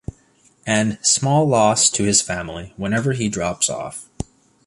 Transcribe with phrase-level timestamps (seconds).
[0.65, 4.09] And small loss to his family whenever he drops off.